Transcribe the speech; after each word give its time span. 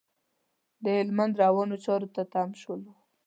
د 0.83 0.85
هلمند 0.99 1.33
روانو 1.43 1.75
چارو 1.85 2.07
ته 2.15 2.21
تم 2.33 2.49
شولو. 2.61 2.91